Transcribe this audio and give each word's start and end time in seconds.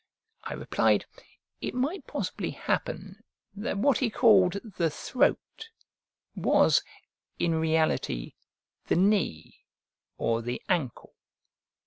I 0.45 0.55
replied, 0.55 1.05
it 1.61 1.75
might 1.75 2.07
possibly 2.07 2.49
happen 2.49 3.23
that 3.53 3.77
what 3.77 3.99
he 3.99 4.09
called 4.09 4.53
the 4.79 4.89
throat 4.89 5.69
was, 6.33 6.81
in 7.37 7.53
reality, 7.53 8.33
the 8.87 8.95
knee 8.95 9.63
or 10.17 10.41
the 10.41 10.59
ankle. 10.67 11.13